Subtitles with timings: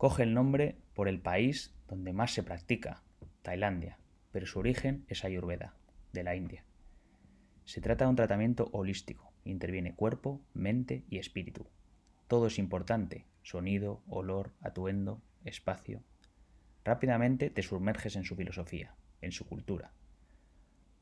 [0.00, 3.02] Coge el nombre por el país donde más se practica,
[3.42, 3.98] Tailandia,
[4.32, 5.74] pero su origen es Ayurveda,
[6.14, 6.64] de la India.
[7.66, 11.66] Se trata de un tratamiento holístico, interviene cuerpo, mente y espíritu.
[12.28, 16.02] Todo es importante, sonido, olor, atuendo, espacio.
[16.82, 19.92] Rápidamente te sumerges en su filosofía, en su cultura.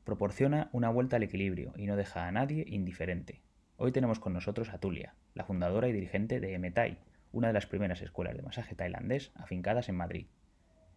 [0.03, 3.43] Proporciona una vuelta al equilibrio y no deja a nadie indiferente.
[3.77, 6.99] Hoy tenemos con nosotros a Tulia, la fundadora y dirigente de Emetai,
[7.31, 10.27] una de las primeras escuelas de masaje tailandés afincadas en Madrid.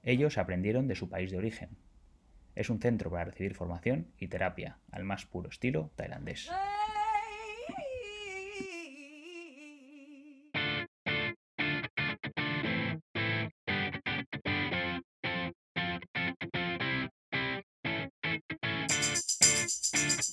[0.02, 1.70] Ellos aprendieron de su país de origen.
[2.54, 6.50] Es un centro para recibir formación y terapia al más puro estilo tailandés.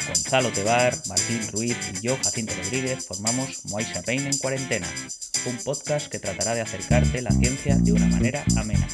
[0.07, 3.63] Gonzalo Tebar, Martín Ruiz y yo, Jacinto Rodríguez, formamos
[4.05, 4.88] Pain en cuarentena,
[5.49, 8.88] un podcast que tratará de acercarte la ciencia de una manera amena,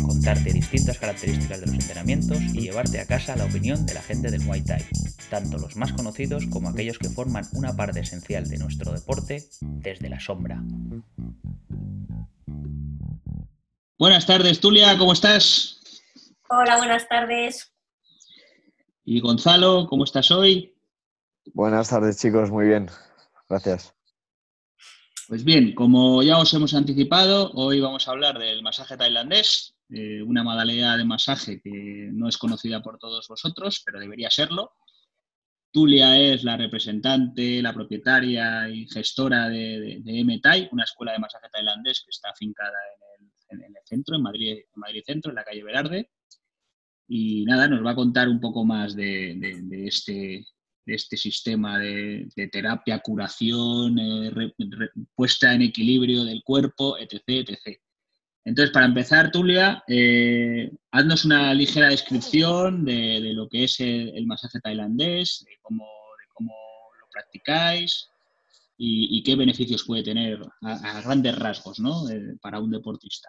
[0.00, 4.30] contarte distintas características de los entrenamientos y llevarte a casa la opinión de la gente
[4.30, 4.82] del Muay Thai,
[5.28, 10.08] tanto los más conocidos como aquellos que forman una parte esencial de nuestro deporte desde
[10.08, 10.62] la sombra.
[13.98, 15.80] Buenas tardes, Tulia, ¿cómo estás?
[16.48, 17.74] Hola, buenas tardes.
[19.04, 20.74] Y Gonzalo, ¿cómo estás hoy?
[21.52, 22.88] Buenas tardes, chicos, muy bien.
[23.50, 23.97] Gracias.
[25.28, 30.22] Pues bien, como ya os hemos anticipado, hoy vamos a hablar del masaje tailandés, eh,
[30.22, 34.72] una modalidad de masaje que no es conocida por todos vosotros, pero debería serlo.
[35.70, 41.48] Tulia es la representante, la propietaria y gestora de, de, M-Tai, una escuela de masaje
[41.52, 42.78] tailandés que está afincada
[43.50, 46.10] en el, centro, en Madrid, en Madrid Centro, en la calle Velarde.
[47.06, 49.38] Y nada, nos va a contar un poco más de,
[49.86, 50.46] este,
[50.88, 54.52] este, sistema de, terapia, curación, eh,
[55.14, 57.22] puesta en equilibrio del cuerpo, etc.
[57.26, 57.80] etc.
[58.44, 64.58] Entonces, para empezar, Tulia, eh, haznos una ligera descripción de, lo que es el, masaje
[64.60, 65.84] tailandés, de cómo,
[66.98, 68.08] lo practicáis
[68.78, 72.08] y, qué beneficios puede tener a, grandes rasgos ¿no?
[72.08, 73.28] Eh, para un deportista.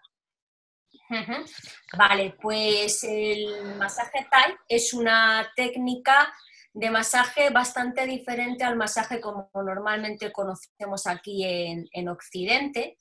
[1.98, 6.31] Vale, pues el masaje Thai es una técnica
[6.74, 12.97] de masaje bastante diferente al masaje como normalmente conocemos aquí en, Occidente.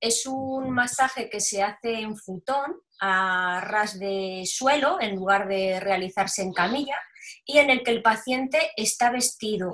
[0.00, 5.80] Es un masaje que se hace en futón, a ras de suelo, en lugar de
[5.80, 7.00] realizarse en camilla,
[7.44, 9.72] y en el que el paciente está vestido.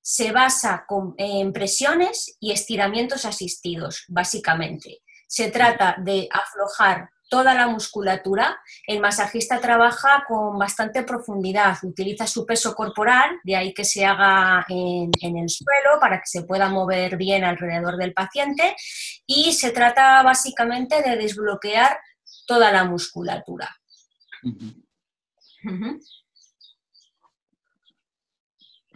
[0.00, 0.84] Se basa
[1.16, 5.02] en presiones y estiramientos asistidos, básicamente.
[5.26, 12.44] Se trata de aflojar toda la musculatura, el masajista trabaja con bastante profundidad, utiliza su
[12.44, 17.16] peso corporal, de ahí que se haga en, el suelo para que se pueda mover
[17.16, 18.76] bien alrededor del paciente
[19.24, 21.98] y se trata básicamente de desbloquear
[22.46, 23.74] toda la musculatura.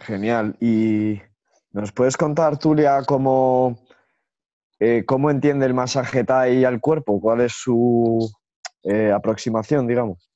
[0.00, 0.58] Genial.
[0.60, 1.22] ¿Y
[1.70, 3.85] nos puedes contar, Tulia, cómo,
[4.78, 7.20] eh, ¿cómo entiende el masaje Thai al cuerpo?
[7.20, 8.30] ¿Cuál es su
[8.82, 10.30] eh, aproximación, digamos?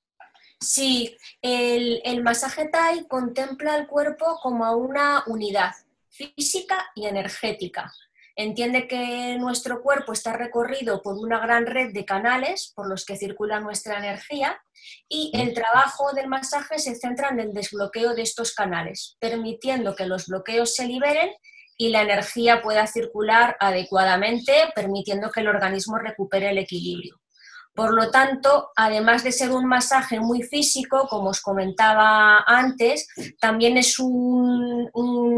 [0.60, 5.72] Sí, el, el masaje Thai contempla el cuerpo como una unidad
[6.10, 7.90] física y energética.
[8.36, 13.16] Entiende que nuestro cuerpo está recorrido por una gran red de canales por los que
[13.16, 14.58] circula nuestra energía
[15.08, 20.06] y el trabajo del masaje se centra en el desbloqueo de estos canales, permitiendo que
[20.06, 21.30] los bloqueos se liberen
[21.80, 27.18] y la energía pueda circular adecuadamente, permitiendo que el organismo recupere el equilibrio.
[27.74, 33.08] Por lo tanto, además de ser un masaje muy físico, como os comentaba antes,
[33.40, 34.90] también es un,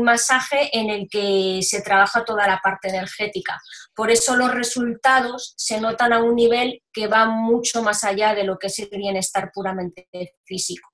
[0.03, 3.61] masaje en el que se trabaja toda la parte energética.
[3.95, 8.43] Por eso los resultados se notan a un nivel que va mucho más allá de
[8.43, 10.09] lo que es el bienestar puramente
[10.45, 10.91] físico.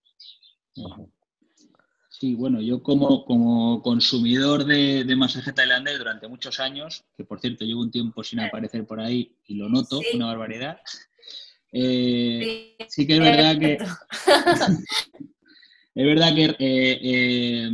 [2.19, 7.65] Sí, bueno, yo como, como consumidor de, masaje tailandés durante muchos años, que por cierto
[7.65, 10.81] llevo un tiempo sin aparecer por ahí y lo noto, una barbaridad,
[11.71, 13.07] eh, sí.
[13.07, 13.79] que es verdad que...
[15.95, 17.71] es verdad que eh, eh,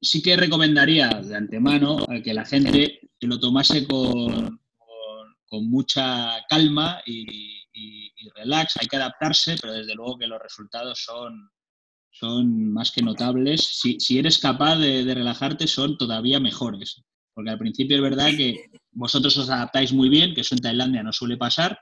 [0.00, 4.60] sí que recomendaría de antemano a que la gente lo tomase con,
[5.48, 8.76] con, mucha calma y, y relax.
[8.76, 11.50] Hay que adaptarse, pero desde luego que los resultados son
[12.18, 13.78] son más que notables.
[13.80, 17.02] Si, si eres capaz de, relajarte, son todavía mejores.
[17.34, 21.02] Porque al principio es verdad que vosotros os adaptáis muy bien, que eso en Tailandia
[21.02, 21.78] no suele pasar,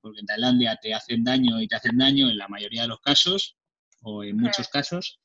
[0.00, 3.00] porque en Tailandia te hacen daño y te hacen daño en la mayoría de los
[3.00, 3.56] casos,
[4.00, 5.18] o en muchos casos,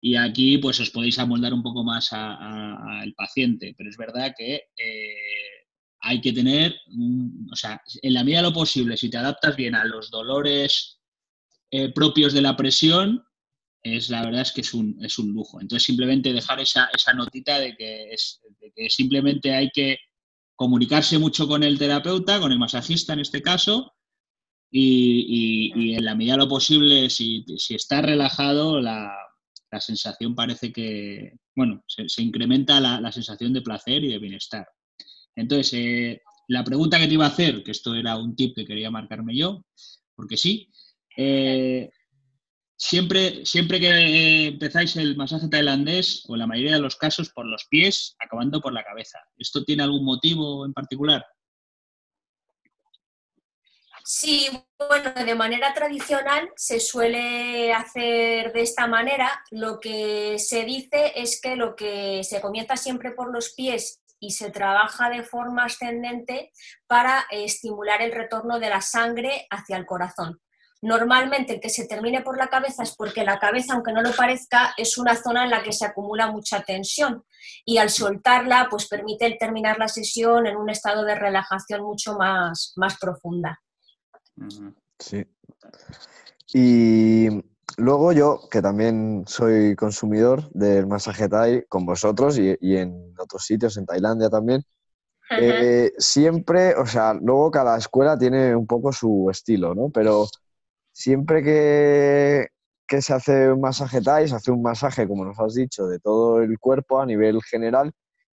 [0.00, 3.74] y aquí pues os podéis amoldar un poco más al paciente.
[3.76, 5.14] Pero es verdad que eh,
[6.00, 9.56] hay que tener, o o sea, en la medida de lo posible, si te adaptas
[9.56, 11.00] bien a los dolores
[11.70, 13.25] eh, propios de la presión,
[13.94, 15.60] es la verdad es que es un, es un lujo.
[15.60, 19.98] Entonces, simplemente dejar esa, esa notita de que, es, de que simplemente hay que
[20.56, 23.92] comunicarse mucho con el terapeuta, con el masajista en este caso,
[24.70, 29.14] y, en la medida de lo posible, si, está relajado, la,
[29.78, 34.66] sensación parece que, bueno, se, incrementa la, sensación de placer y de bienestar.
[35.34, 38.64] Entonces, eh, la pregunta que te iba a hacer, que esto era un tip que
[38.64, 39.64] quería marcarme yo,
[40.14, 40.70] porque sí,
[41.16, 41.90] eh,
[42.76, 47.46] siempre, siempre que empezáis el masaje tailandés, o en la mayoría de los casos, por
[47.46, 49.18] los pies, acabando por la cabeza.
[49.38, 51.24] ¿Esto tiene algún motivo en particular?
[54.08, 59.42] Sí, bueno, de manera tradicional se suele hacer de esta manera.
[59.50, 64.30] Lo que se dice es que lo que se comienza siempre por los pies y
[64.30, 66.52] se trabaja de forma ascendente
[66.86, 70.40] para estimular el retorno de la sangre hacia el corazón.
[70.86, 74.12] Normalmente el que se termine por la cabeza es porque la cabeza, aunque no lo
[74.12, 77.24] parezca, es una zona en la que se acumula mucha tensión
[77.64, 82.72] y al soltarla pues permite terminar la sesión en un estado de relajación mucho más,
[82.76, 83.60] más profunda.
[85.00, 85.26] Sí.
[86.54, 87.30] Y
[87.78, 93.76] luego yo, que también soy consumidor del masaje Thai con vosotros y, en otros sitios,
[93.76, 94.62] en Tailandia también,
[95.30, 99.90] eh, siempre, o sea, luego cada escuela tiene un poco su estilo, ¿no?
[99.90, 100.28] Pero
[100.96, 102.48] siempre que,
[102.88, 105.98] que se hace un masaje Thai, se hace un masaje, como nos has dicho, de
[105.98, 107.92] todo el cuerpo a nivel general,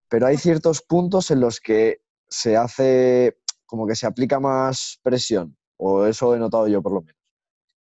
[0.08, 3.36] pero hay ciertos puntos en los que se hace
[3.66, 7.20] como que se aplica más presión o eso he notado yo por lo menos.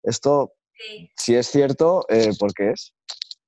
[0.02, 0.54] Esto,
[1.14, 2.94] si es cierto, eh, ¿por qué es?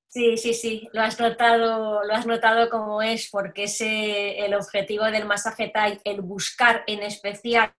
[0.08, 5.04] Sí, sí, sí, lo has notado, lo has notado como es, porque es el objetivo
[5.04, 7.72] del masaje Thai, el buscar en especial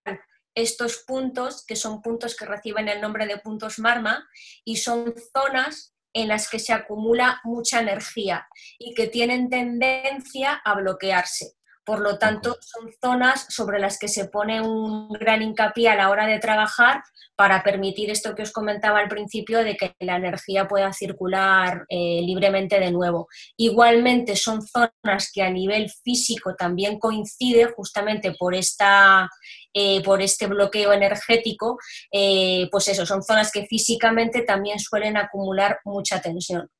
[0.54, 4.28] estos puntos, que son puntos que reciben el nombre de puntos marma,
[4.64, 8.46] y son zonas en las que se acumula mucha energía
[8.78, 11.54] y que tienen tendencia a bloquearse.
[11.84, 16.08] Por lo tanto, son zonas sobre las que se pone un gran hincapié a la
[16.08, 17.02] hora de trabajar
[17.36, 22.22] para permitir esto que os comentaba al principio de que la energía pueda circular eh,
[22.22, 23.28] libremente de nuevo.
[23.56, 29.28] Igualmente son zonas que a nivel físico también coincide justamente por, esta,
[29.74, 31.78] eh, por este bloqueo energético,
[32.12, 36.70] eh, pues eso, son zonas que físicamente también suelen acumular mucha tensión.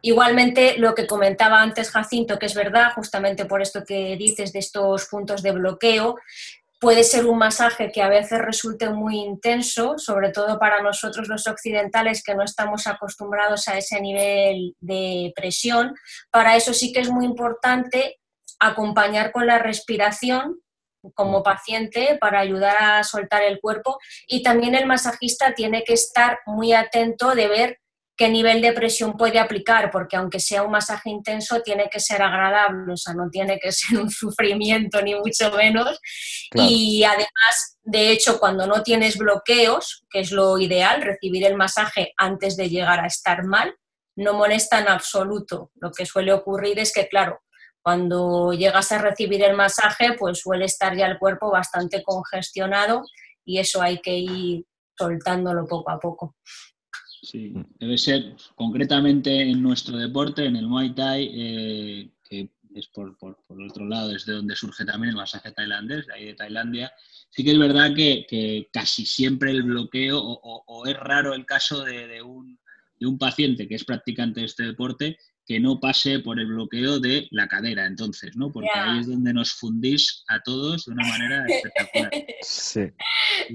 [0.00, 4.60] Igualmente, lo que comentaba antes Jacinto, que es verdad, justamente por esto que dices de
[4.60, 6.16] estos puntos de bloqueo,
[6.78, 11.46] puede ser un masaje que a veces resulte muy intenso, sobre todo para nosotros los
[11.46, 15.94] occidentales que no estamos acostumbrados a ese nivel de presión.
[16.30, 18.18] Para eso sí que es muy importante
[18.66, 20.60] acompañar con la respiración
[21.14, 26.38] como paciente para ayudar a soltar el cuerpo y también el masajista tiene que estar
[26.46, 27.78] muy atento de ver
[28.16, 32.22] qué nivel de presión puede aplicar, porque aunque sea un masaje intenso, tiene que ser
[32.22, 35.98] agradable, o sea, no tiene que ser un sufrimiento ni mucho menos.
[36.54, 42.12] Y además, de hecho, cuando no tienes bloqueos, que es lo ideal, recibir el masaje
[42.16, 43.74] antes de llegar a estar mal,
[44.16, 45.72] no molesta en absoluto.
[45.74, 47.40] Lo que suele ocurrir es que, claro,
[47.84, 53.02] cuando llegas a recibir el masaje, pues suele estar ya el cuerpo bastante congestionado
[53.44, 54.64] y eso hay que ir
[54.96, 56.34] soltándolo poco a poco.
[57.20, 63.18] Sí, debe ser concretamente en nuestro deporte, en el Muay Thai, eh, que es por,
[63.18, 66.90] por, otro lado, desde donde surge también el masaje tailandés, ahí de Tailandia.
[67.28, 72.22] Sí que es verdad que, casi siempre el bloqueo, o, es raro el caso de
[72.22, 77.28] un paciente que es practicante de este deporte, que no pase por el bloqueo de
[77.30, 78.50] la cadera, entonces, ¿no?
[78.50, 82.10] Porque ahí es donde nos fundís a todos de una manera espectacular.
[82.42, 82.90] Sí.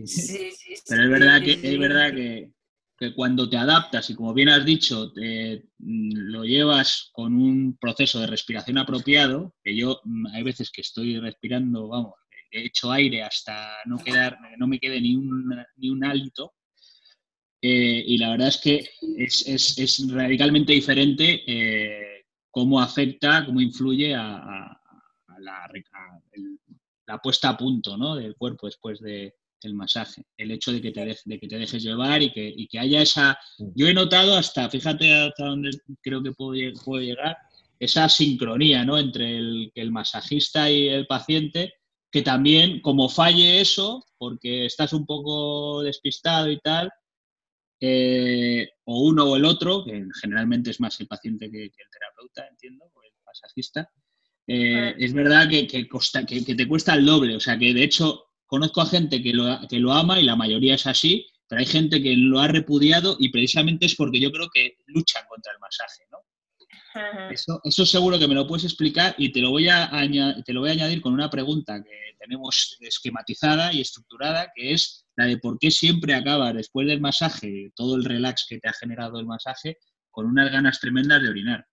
[0.06, 2.52] sí, sí Pero es verdad que es verdad que,
[2.98, 8.20] que cuando te adaptas y como bien has dicho, mm, lo llevas con un proceso
[8.20, 12.14] de respiración apropiado, que yo mm, hay veces que estoy respirando, vamos,
[12.52, 16.54] he hecho aire hasta no quedar, no me quede ni un, ni un hálito,
[17.62, 24.80] eh, y la verdad es que es, radicalmente diferente eh, cómo afecta, cómo influye a,
[25.40, 25.72] la,
[27.06, 28.16] la, puesta a punto ¿no?
[28.16, 31.84] del cuerpo después de, el masaje, el hecho de que te, de que te dejes
[31.84, 33.38] llevar y que, que, haya esa...
[33.76, 37.38] Yo he notado hasta, fíjate hasta dónde creo que puedo, llegar,
[37.80, 38.98] esa sincronía ¿no?
[38.98, 41.74] entre el, el masajista y el paciente,
[42.12, 46.90] que también como falle eso, porque estás un poco despistado y tal,
[47.80, 52.48] eh, o uno o el otro, que generalmente es más el paciente que, el terapeuta,
[52.48, 53.90] entiendo, o el masajista,
[54.48, 57.36] eh, es verdad que, que, que, te cuesta el doble.
[57.36, 60.36] O sea, que de hecho conozco a gente que lo, que lo ama y la
[60.36, 64.32] mayoría es así, pero hay gente que lo ha repudiado y precisamente es porque yo
[64.32, 66.20] creo que luchan contra el masaje, ¿no?
[67.32, 69.92] Eso, eso, seguro que me lo puedes explicar y te lo, voy a
[70.44, 75.06] te lo voy a añadir con una pregunta que tenemos esquematizada y estructurada, que es
[75.20, 78.74] la de por qué siempre acabas después del masaje, todo el relax que te ha
[78.74, 79.78] generado el masaje,
[80.10, 81.66] con unas ganas tremendas de orinar.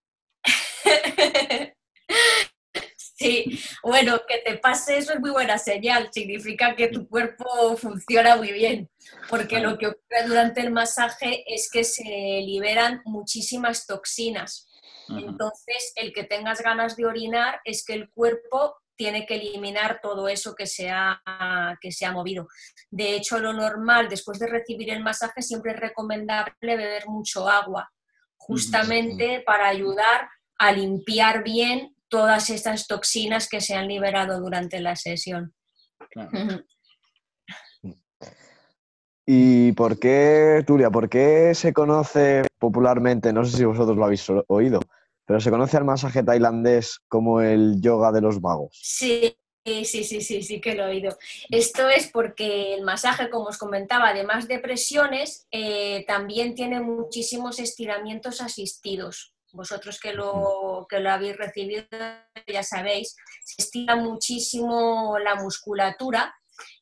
[3.19, 8.37] Sí, bueno, que te pase eso es muy buena señal, significa que tu cuerpo funciona
[8.37, 8.91] muy bien,
[9.31, 14.69] porque lo que ocurre durante el masaje es que se liberan muchísimas toxinas.
[15.09, 20.29] Entonces, el que tengas ganas de orinar es que el cuerpo tiene que eliminar todo
[20.29, 21.21] eso que se, ha,
[21.81, 22.49] que se ha movido.
[22.91, 27.91] De hecho, lo normal después de recibir el masaje siempre es recomendable beber mucho agua,
[28.37, 34.97] justamente para ayudar a limpiar bien todas estas toxinas que se han liberado durante la
[34.97, 35.55] sesión.
[39.27, 44.25] ¿Y por qué, Turia, por qué se conoce popularmente, no sé si vosotros lo habéis
[44.47, 44.81] oído,
[45.27, 48.79] pero se conoce al masaje tailandés como el yoga de los vagos?
[48.81, 51.19] Sí, Sí, sí, sí, sí que lo he oído.
[51.51, 57.59] Esto es porque el masaje, como os comentaba, además de presiones, eh, también tiene muchísimos
[57.59, 61.85] estiramientos asistidos vosotros que lo, que lo habéis recibido
[62.47, 66.35] ya sabéis, se estira muchísimo la musculatura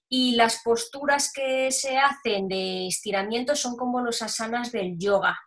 [0.08, 5.38] y las posturas que se hacen de estiramiento son como los asanas del yoga.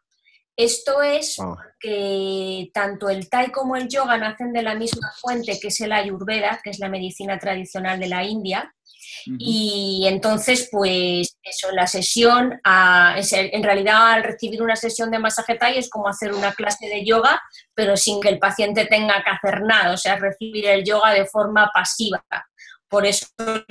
[0.58, 1.56] Esto es ah.
[1.80, 5.94] que tanto el Thai como el yoga nacen de la misma fuente, que es el
[5.94, 8.74] Ayurveda, que es la medicina tradicional de la India,
[9.26, 15.78] y entonces, pues eso, la sesión, en realidad al recibir una sesión de masaje Thai
[15.78, 17.42] es como hacer una clase de yoga,
[17.74, 21.26] pero sin que el paciente tenga que hacer nada, o sea, recibir el yoga de
[21.26, 22.24] forma pasiva.
[22.88, 23.28] Por eso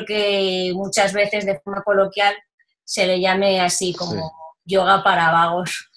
[0.06, 2.36] que muchas veces de forma coloquial
[2.84, 4.30] se le llame así como
[4.64, 5.90] yoga para vagos.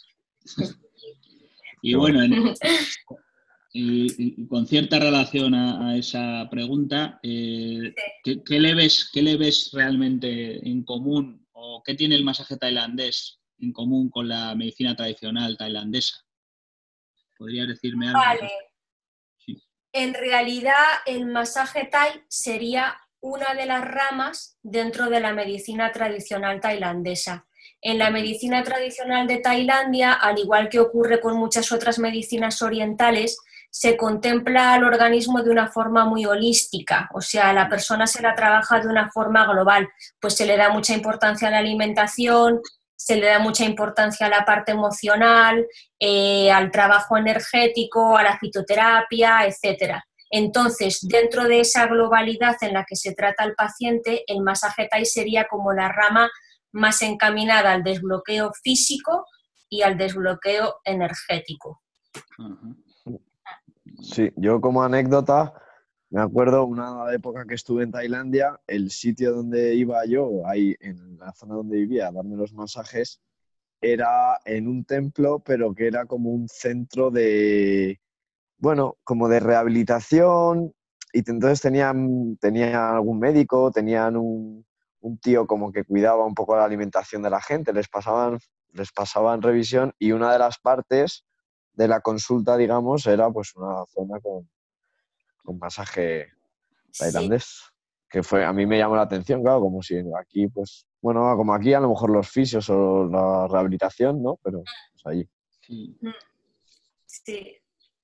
[1.81, 2.19] Y bueno,
[3.71, 7.93] Y, con cierta relación a, esa pregunta, eh,
[8.23, 13.39] ¿qué, le ves, ¿qué le ves realmente en común o qué tiene el masaje tailandés
[13.59, 16.25] en común con la medicina tradicional tailandesa?
[17.37, 18.19] ¿Podrías decirme algo?
[18.19, 18.51] Vale.
[19.91, 20.73] En realidad,
[21.05, 27.47] el masaje thai sería una de las ramas dentro de la medicina tradicional tailandesa.
[27.81, 33.37] En la medicina tradicional de Tailandia, al igual que ocurre con muchas otras medicinas orientales,
[33.71, 38.33] se contempla al organismo de una forma muy holística, o sea, la persona se la
[38.33, 39.87] trabaja de una forma global,
[40.19, 42.61] pues se le da mucha importancia a la alimentación,
[42.95, 45.65] se le da mucha importancia a la parte emocional,
[45.99, 50.01] eh, al trabajo energético, a la fitoterapia, etc.
[50.29, 55.05] Entonces, dentro de esa globalidad en la que se trata al paciente, el masaje Thai
[55.05, 56.29] sería como la rama
[56.71, 59.25] más encaminada al desbloqueo físico
[59.69, 61.81] y al desbloqueo energético.
[64.01, 65.53] Sí, yo como anécdota,
[66.09, 71.17] me acuerdo una época que estuve en Tailandia, el sitio donde iba yo, ahí en
[71.17, 73.21] la zona donde vivía, a darme los masajes,
[73.81, 77.99] era en un templo, pero que era como un centro de,
[78.57, 80.73] bueno, como de rehabilitación,
[81.13, 84.65] y entonces tenían, tenía algún médico, tenían un,
[85.01, 88.39] un, tío como que cuidaba un poco la alimentación de la gente, les pasaban,
[88.73, 91.25] les pasaban revisión y una de las partes
[91.73, 94.49] de la consulta, digamos, era pues una zona con,
[95.43, 96.27] con masaje
[96.97, 97.63] tailandés.
[98.09, 101.53] Que fue, a mí me llamó la atención, claro, como si aquí, pues, bueno, como
[101.53, 104.39] aquí a lo mejor los fisios o la rehabilitación, ¿no?
[104.43, 105.29] Pero pues, allí.
[105.61, 105.99] Sí.
[107.05, 107.55] sí.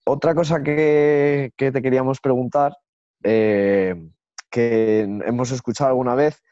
[0.06, 2.78] Otra cosa que, que, te queríamos preguntar,
[3.24, 3.96] eh,
[4.52, 6.44] que hemos escuchado alguna vez,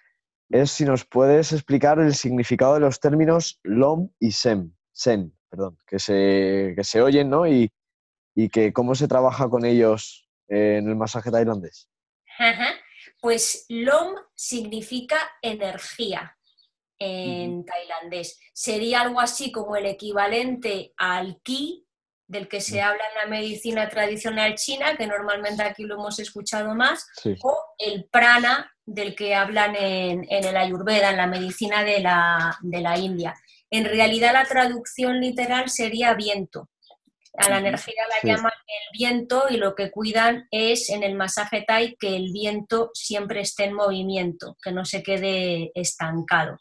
[0.54, 4.72] es si nos puedes explicar el significado de los términos LOM y SEM.
[4.92, 7.46] SEN perdón, que se, que se oyen, ¿no?
[7.46, 7.72] Y,
[8.34, 11.88] y, que cómo se trabaja con ellos en el masaje tailandés.
[13.22, 16.36] Pues LOM significa energía
[16.98, 18.40] en tailandés.
[18.52, 21.83] Sería algo así como el equivalente al ki,
[22.34, 26.74] del que se habla en la medicina tradicional china, que normalmente aquí lo hemos escuchado
[26.76, 27.08] más,
[27.42, 32.58] o el prana, del que hablan en, en, el ayurveda, en la medicina de la,
[32.62, 33.34] de la India.
[33.70, 36.70] En realidad la traducción literal sería viento.
[37.38, 41.64] A la energía la llaman el viento y lo que cuidan es en el masaje
[41.68, 46.58] Thai que el viento siempre esté en movimiento, que no se quede estancado.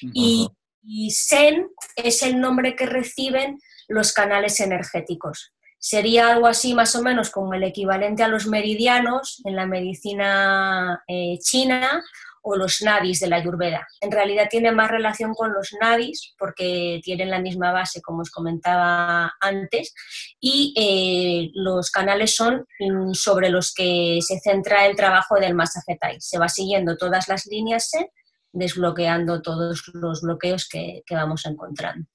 [0.00, 0.48] y,
[0.82, 5.52] y Sen es el nombre que reciben los canales energéticos.
[5.78, 11.02] Sería algo así más o menos como el equivalente a los meridianos en la medicina
[11.06, 12.02] eh, china
[12.46, 13.86] o los nadis de la Ayurveda.
[14.00, 18.30] En realidad tiene más relación con los nadis porque tienen la misma base, como os
[18.30, 19.94] comentaba antes,
[20.38, 25.96] y eh, los canales son mm, sobre los que se centra el trabajo del masaje
[25.98, 26.20] Thai.
[26.20, 28.06] Se va siguiendo todas las líneas Sen,
[28.52, 32.06] desbloqueando todos los bloqueos que, vamos encontrando.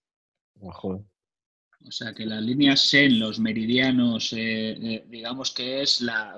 [1.86, 6.36] O sea que las líneas Sen, los meridianos, eh, eh, digamos que es la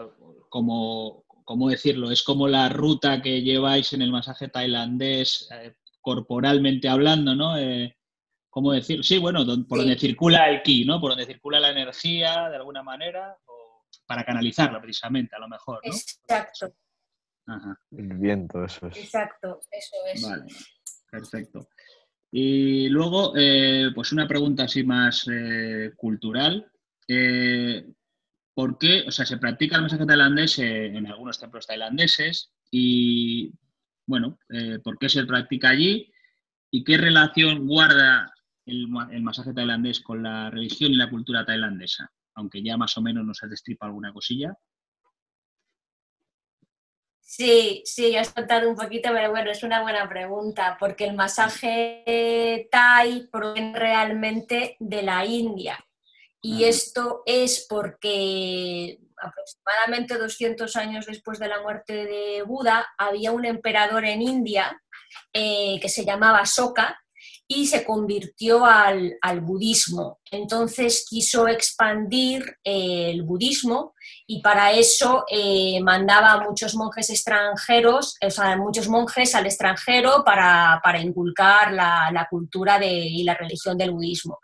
[0.49, 2.11] como ¿cómo decirlo?
[2.11, 7.57] Es como la ruta que lleváis en el masaje tailandés, eh, corporalmente hablando, ¿no?
[7.57, 7.97] Eh,
[8.49, 9.03] ¿Cómo decirlo?
[9.03, 11.01] Sí, bueno, por donde circula el ki, ¿no?
[11.01, 15.81] Por donde circula la energía, de alguna manera, o para canalizarla precisamente, a lo mejor,
[15.85, 15.93] ¿no?
[15.93, 16.73] Exacto.
[17.91, 18.97] El viento, eso es.
[18.97, 20.21] Exacto, eso es.
[20.21, 20.45] Vale,
[21.09, 21.67] perfecto.
[22.31, 25.25] Y luego, eh, pues una pregunta así más
[25.97, 26.71] cultural.
[28.53, 29.03] ¿Por qué?
[29.07, 33.51] O sea, se practica el masaje tailandés en algunos templos tailandeses y,
[34.05, 36.11] bueno, eh, ¿por qué se practica allí?
[36.69, 38.33] ¿Y qué relación guarda
[38.65, 42.11] el, masaje tailandés con la religión y la cultura tailandesa?
[42.35, 44.53] Aunque ya más o menos nos has destripa alguna cosilla.
[47.33, 52.67] Sí, sí, has contado un poquito, pero bueno, es una buena pregunta, porque el masaje
[52.69, 55.79] Thai proviene realmente de la India.
[56.41, 63.45] Y esto es porque aproximadamente 200 años después de la muerte de Buda había un
[63.45, 64.81] emperador en India
[65.31, 67.01] eh, que se llamaba Soka
[67.53, 70.21] y se convirtió al, budismo.
[70.31, 73.93] Entonces quiso expandir eh, el budismo
[74.25, 80.23] y para eso eh, mandaba a muchos monjes extranjeros, o sea, muchos monjes al extranjero
[80.23, 84.39] para, inculcar la, cultura de, y la religión del budismo.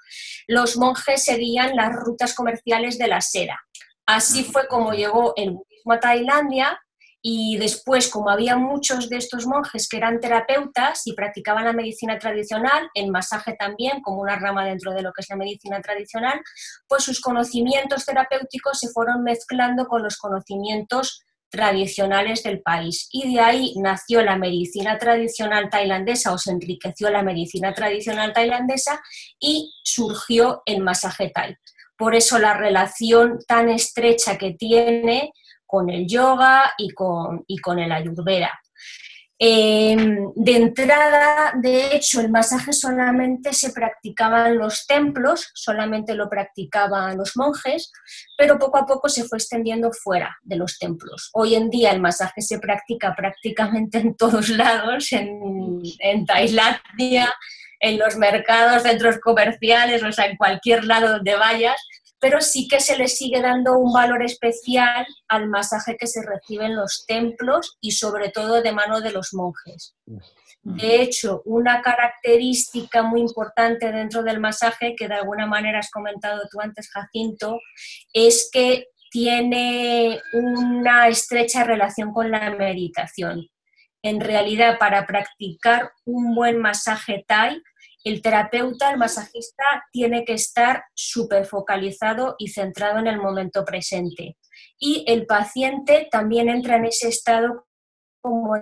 [0.45, 3.57] Los monjes seguían las rutas comerciales de la seda.
[4.05, 6.77] Así fue como llegó el budismo a Tailandia
[7.21, 12.19] y después, como había muchos de estos monjes que eran terapeutas y practicaban la medicina
[12.19, 16.39] tradicional, el masaje también como una rama dentro de lo que es la medicina tradicional,
[16.87, 23.07] pues sus conocimientos terapéuticos se fueron mezclando con los conocimientos tradicionales del país.
[23.11, 29.01] Y de ahí nació la medicina tradicional tailandesa o se enriqueció la medicina tradicional tailandesa
[29.39, 31.55] y surgió el masaje thai.
[31.97, 35.31] Por eso la relación tan estrecha que tiene
[35.67, 38.51] con el yoga y con, y con el ayurveda.
[39.39, 46.27] Em, de entrada, de hecho, el masaje solamente se practicaba en los templos, solamente lo
[46.27, 47.91] practicaban los monjes,
[48.35, 51.29] pero poco a poco se fue extendiendo fuera de los templos.
[51.33, 57.31] Hoy en día el masaje se practica prácticamente en todos lados, en, en Tailandia,
[57.79, 61.79] en los mercados, centros comerciales, o sea, en cualquier lado donde vayas,
[62.19, 66.65] pero sí que se le sigue dando un valor especial al masaje que se recibe
[66.65, 69.95] en los templos y sobre todo de mano de los monjes.
[70.63, 76.41] De hecho, una característica muy importante dentro del masaje, que de alguna manera has comentado
[76.51, 77.59] tú antes, Jacinto,
[78.11, 83.47] es que tiene una estrecha relación con la meditación.
[84.01, 87.61] En realidad, para practicar un buen masaje Thai,
[88.07, 94.37] el terapeuta, el masajista, tiene que estar súper focalizado y centrado en el momento presente.
[94.79, 97.67] Y el paciente también entra en ese estado
[98.21, 98.53] como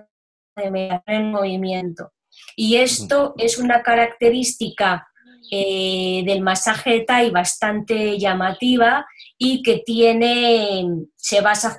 [0.55, 2.11] de en movimiento.
[2.55, 5.07] Y esto es una característica
[5.51, 9.05] eh, del masaje Thai bastante llamativa
[9.37, 11.75] y que tiene, se basa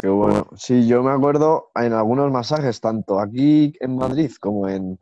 [0.00, 0.48] qué bueno.
[0.56, 4.98] Sí, yo me acuerdo en algunos masajes, tanto aquí en Madrid como en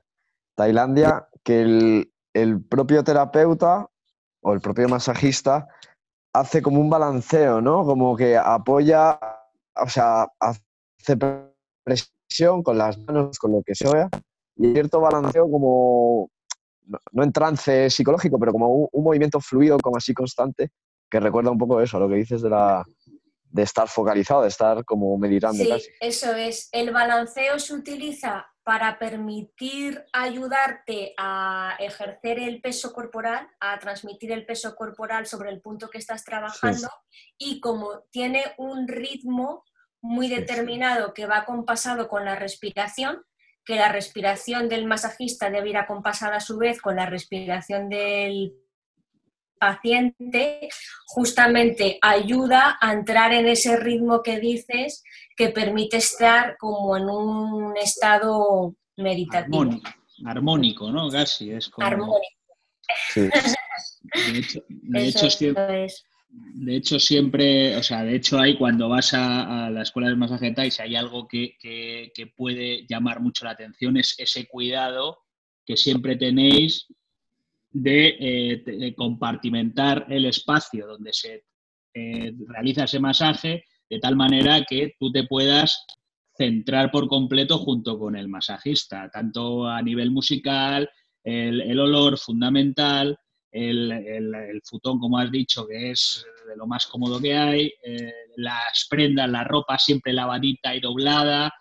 [0.57, 3.89] Tailandia, que el, propio terapeuta
[4.43, 5.69] o el propio masajista
[6.33, 7.85] hace como un balanceo, ¿no?
[7.85, 9.19] Como que apoya,
[9.77, 11.17] o sea, hace
[11.85, 14.09] presión con las manos, con lo que sea,
[14.57, 16.31] y cierto balanceo como,
[17.13, 20.71] no, en trance psicológico, pero como un, movimiento fluido, como así constante,
[21.11, 22.85] que recuerda un poco eso, lo que dices de la,
[23.51, 26.69] de estar focalizado, de estar como meditando sí, Eso es.
[26.73, 34.47] El balanceo se utiliza para permitir ayudarte a ejercer el peso corporal, a transmitir el
[34.47, 36.89] peso corporal sobre el punto que estás trabajando
[37.37, 39.65] y como tiene un ritmo
[40.03, 43.23] muy determinado que va compasado con la respiración,
[43.65, 48.55] que la respiración del masajista debe ir acompasada a su vez con la respiración del
[49.61, 50.69] paciente
[51.07, 55.05] justamente ayuda a entrar en ese ritmo que dices
[55.37, 59.71] que permite estar como en un estado meditativo.
[60.27, 61.09] armónico, ¿no?
[61.11, 61.87] Casi, es como...
[61.87, 62.37] Armónico.
[63.13, 63.21] Sí.
[64.33, 66.05] De hecho, de Eso hecho, siempre, es.
[66.29, 70.17] de hecho, siempre, o sea, de hecho hay cuando vas a, a la escuela de
[70.17, 74.47] masaje Thai, si hay algo que, que- que puede llamar mucho la atención es ese
[74.49, 75.19] cuidado
[75.67, 76.87] que siempre tenéis
[77.71, 81.45] de, eh, de compartimentar el espacio donde se
[81.95, 85.85] eh, realiza ese masaje de tal manera que tú te puedas
[86.37, 90.89] centrar por completo junto con el masajista, tanto a nivel musical,
[91.23, 93.19] el, olor fundamental,
[93.51, 98.87] el, futón, como has dicho, que es de lo más cómodo que hay, eh, las
[98.89, 101.53] prendas, la ropa siempre lavadita y doblada,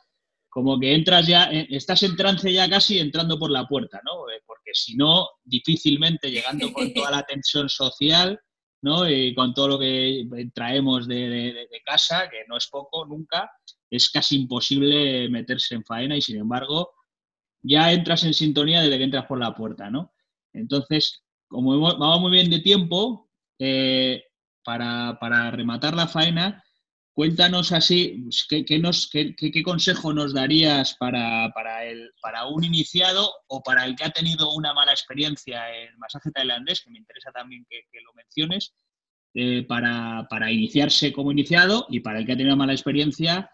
[0.49, 4.25] como que entras ya, eh, estás en trance ya casi entrando por la puerta, ¿no?
[4.69, 8.39] Porque si no, difícilmente llegando con toda la tensión social,
[8.83, 9.09] ¿no?
[9.09, 13.05] Y con todo lo que traemos de, de- de- de casa, que no es poco
[13.05, 13.49] nunca,
[13.89, 16.91] es casi imposible meterse en faena y sin embargo
[17.63, 20.13] ya entras en sintonía desde que entras por la puerta, ¿no?
[20.53, 23.29] Entonces, como hemos- vamos muy bien de tiempo,
[23.59, 24.23] eh,
[24.63, 26.63] para, para rematar la faena,
[27.19, 34.09] cuéntanos así, ¿qué, consejo nos darías para, para, un iniciado o para el que ha
[34.11, 38.73] tenido una mala experiencia en masaje tailandés, que me interesa también que, lo menciones,
[39.33, 43.51] eh, para, para iniciarse como iniciado y para el que ha tenido una mala experiencia,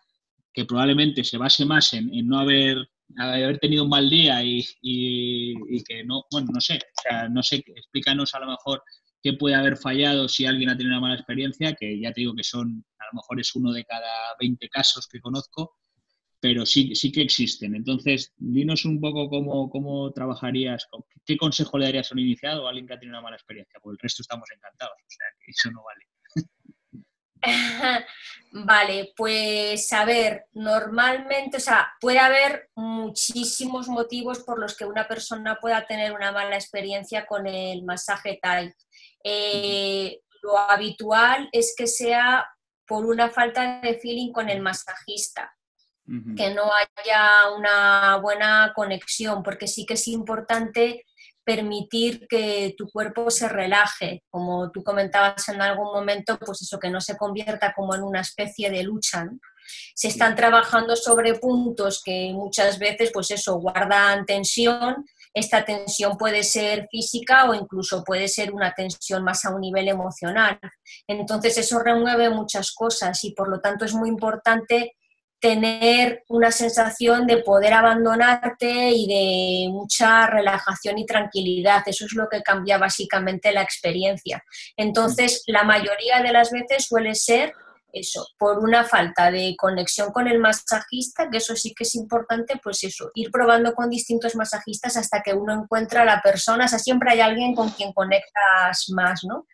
[0.54, 5.56] que probablemente se base más en, no haber, haber tenido un mal día y, y-
[5.76, 8.84] y que no, bueno, no sé, o sea, no sé, explícanos a lo mejor
[9.26, 12.36] qué puede haber fallado si alguien ha tenido una mala experiencia, que ya te digo
[12.36, 15.78] que son, a lo mejor es uno de cada 20 casos que conozco,
[16.40, 17.74] pero sí, sí que existen.
[17.74, 20.86] Entonces, dinos un poco cómo, cómo trabajarías,
[21.26, 23.36] qué consejo le darías a un iniciado o a alguien que ha tenido una mala
[23.36, 26.06] experiencia, porque el resto estamos encantados, o sea, que eso no vale.
[28.58, 35.08] Vale, pues a ver, normalmente, o sea, puede haber muchísimos motivos por los que una
[35.10, 38.74] persona pueda tener una mala experiencia con el masaje Thai.
[39.28, 42.48] Eh, lo habitual es que sea
[42.88, 45.52] por una falta de feeling con el masajista,
[46.38, 51.04] que no haya una buena conexión, porque sí que es importante
[51.44, 56.92] permitir que tu cuerpo se relaje, como tú comentabas en algún momento, pues eso, que
[56.92, 59.26] no se convierta como en una especie de lucha.
[59.26, 59.40] ¿no?
[59.94, 65.06] Se están trabajando sobre puntos que muchas veces, pues eso, guardan tensión.
[65.36, 69.90] Esta tensión puede ser física o incluso puede ser una tensión más a un nivel
[69.90, 70.58] emocional.
[71.06, 74.96] Entonces eso remueve muchas cosas y por lo tanto es muy importante
[75.42, 81.84] tener una sensación de poder abandonarte y de mucha relajación y tranquilidad.
[81.86, 84.42] Eso es lo que cambia básicamente la experiencia.
[84.78, 87.54] Entonces, la mayoría de las veces suele ser
[87.96, 92.60] eso, por una falta de conexión con el masajista, que eso sí que es importante,
[92.62, 96.68] pues eso, ir probando con distintos masajistas hasta que uno encuentra a la persona, o
[96.68, 99.48] sea, siempre hay alguien con quien conectas más, ¿no?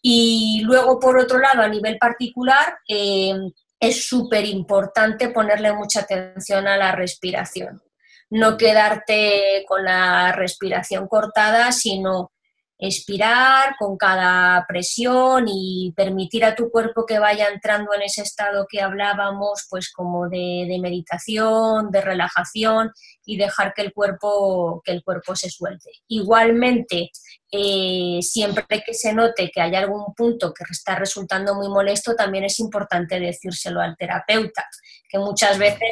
[0.00, 3.34] Y luego, por otro lado, a nivel particular, eh,
[3.80, 7.82] es súper importante ponerle mucha atención a la respiración.
[8.28, 12.30] No quedarte con la respiración cortada, sino
[12.80, 18.66] expirar con cada presión y permitir a tu cuerpo que vaya entrando en ese estado
[18.68, 22.90] que hablábamos, pues como de, meditación, de relajación
[23.26, 25.90] y dejar que el cuerpo, que el cuerpo se suelte.
[26.08, 27.10] Igualmente,
[27.52, 32.44] eh, siempre que se note que hay algún punto que está resultando muy molesto, también
[32.44, 34.64] es importante decírselo al terapeuta,
[35.06, 35.90] que muchas veces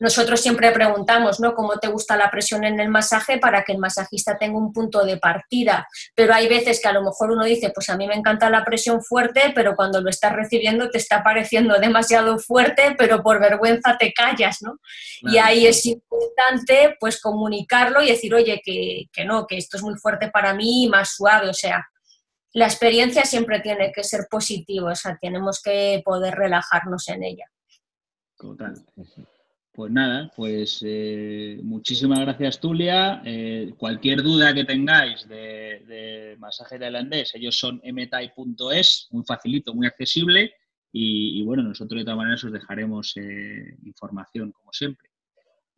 [0.00, 1.54] nosotros siempre preguntamos, ¿no?
[1.54, 5.04] ¿Cómo te gusta la presión en el masaje para que el masajista tenga un punto
[5.04, 5.86] de partida?
[6.14, 8.64] Pero hay veces que a lo mejor uno dice, pues a mí me encanta la
[8.64, 13.98] presión fuerte, pero cuando lo estás recibiendo te está pareciendo demasiado fuerte, pero por vergüenza
[13.98, 14.78] te callas, ¿no?
[15.20, 19.82] Y ahí es importante pues comunicarlo y decir, oye, que, que no, que esto es
[19.82, 21.86] muy fuerte para mí y más suave, o sea,
[22.52, 27.44] la experiencia siempre tiene que ser positiva, o sea, tenemos que poder relajarnos en ella.
[28.36, 28.74] Total.
[29.80, 33.22] Pues nada, pues eh, muchísimas gracias Tulia.
[33.24, 39.86] Eh, cualquier duda que tengáis de, de masaje tailandés, ellos son mtai.es, muy facilito, muy
[39.86, 40.52] accesible.
[40.92, 45.08] Y, y bueno, nosotros de todas maneras os dejaremos eh, información como siempre.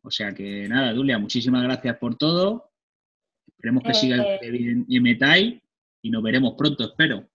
[0.02, 2.72] O sea que nada, Tulia, muchísimas gracias por todo.
[3.46, 4.40] Esperemos que siga Eh.
[4.42, 5.62] en MTI
[6.02, 7.30] y nos veremos pronto, espero.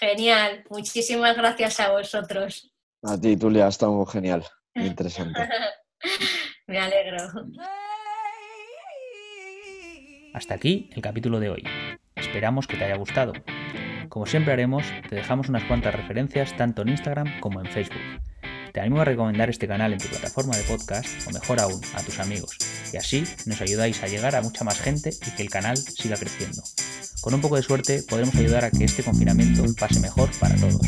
[0.00, 2.72] Genial, muchísimas gracias a vosotros.
[3.04, 4.42] A ti, Tulia, ha estado genial.
[4.74, 5.40] Muy interesante.
[6.66, 7.18] Me alegro.
[10.32, 11.64] Hasta aquí el capítulo de hoy.
[12.16, 13.32] Esperamos que te haya gustado.
[14.08, 18.02] Como siempre haremos, te dejamos unas cuantas referencias tanto en Instagram como en Facebook.
[18.72, 22.02] Te animo a recomendar este canal en tu plataforma de podcast o mejor aún, a
[22.02, 22.58] tus amigos.
[22.92, 26.16] y así nos ayudáis a llegar a mucha más gente y que el canal siga
[26.16, 26.62] creciendo.
[27.24, 30.78] Con un poco de suerte podremos ayudar a que este confinamiento pase mejor para todos.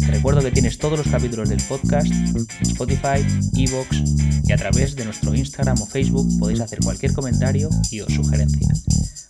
[0.00, 2.08] Te recuerdo que tienes todos los capítulos del podcast
[2.62, 3.24] Spotify,
[3.56, 4.02] Evox
[4.42, 8.66] y a través de nuestro Instagram o Facebook podéis hacer cualquier comentario y o sugerencia.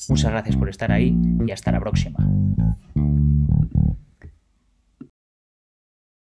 [0.09, 1.15] Muchas gracias por estar ahí
[1.47, 2.17] y hasta la próxima.